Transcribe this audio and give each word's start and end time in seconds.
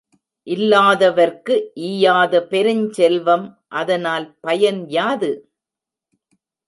இல்லாதவர்க்கு 0.47 1.55
ஈயாத 1.89 2.33
பெருஞ்செல்வம் 2.49 3.45
அதனால் 3.73 4.27
பயன் 4.39 4.81
யாது? 4.89 5.31